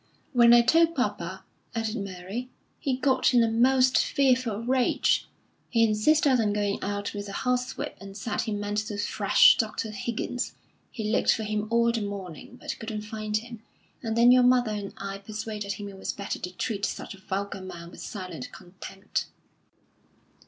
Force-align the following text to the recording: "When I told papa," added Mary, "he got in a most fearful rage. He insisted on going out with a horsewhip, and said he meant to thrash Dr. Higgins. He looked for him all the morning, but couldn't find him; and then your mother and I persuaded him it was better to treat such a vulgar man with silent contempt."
"When 0.33 0.51
I 0.51 0.63
told 0.63 0.95
papa," 0.95 1.43
added 1.75 1.95
Mary, 1.95 2.49
"he 2.79 2.97
got 2.97 3.35
in 3.35 3.43
a 3.43 3.47
most 3.51 3.99
fearful 3.99 4.63
rage. 4.63 5.27
He 5.69 5.83
insisted 5.83 6.41
on 6.41 6.53
going 6.53 6.79
out 6.81 7.13
with 7.13 7.29
a 7.29 7.33
horsewhip, 7.45 7.99
and 8.01 8.17
said 8.17 8.41
he 8.41 8.51
meant 8.51 8.79
to 8.79 8.97
thrash 8.97 9.57
Dr. 9.57 9.91
Higgins. 9.91 10.55
He 10.91 11.03
looked 11.11 11.31
for 11.35 11.43
him 11.43 11.67
all 11.69 11.91
the 11.91 12.01
morning, 12.01 12.57
but 12.59 12.79
couldn't 12.79 13.01
find 13.03 13.37
him; 13.37 13.61
and 14.01 14.17
then 14.17 14.31
your 14.31 14.41
mother 14.41 14.71
and 14.71 14.91
I 14.97 15.19
persuaded 15.19 15.73
him 15.73 15.87
it 15.87 15.99
was 15.99 16.13
better 16.13 16.39
to 16.39 16.51
treat 16.51 16.83
such 16.83 17.13
a 17.13 17.19
vulgar 17.21 17.61
man 17.61 17.91
with 17.91 18.01
silent 18.01 18.51
contempt." 18.51 19.27